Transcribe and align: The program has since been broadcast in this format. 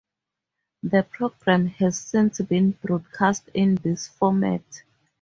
The 0.81 1.03
program 1.03 1.67
has 1.67 1.99
since 1.99 2.41
been 2.41 2.71
broadcast 2.71 3.47
in 3.53 3.75
this 3.75 4.07
format. 4.07 4.63